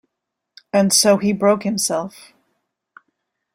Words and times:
And 0.73 0.91
so 0.91 1.17
he 1.17 1.31
broke 1.31 1.61
himself. 1.61 2.33